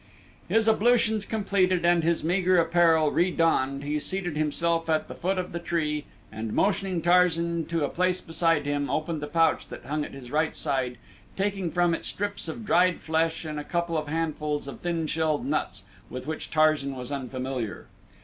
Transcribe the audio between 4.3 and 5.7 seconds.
himself at the foot of the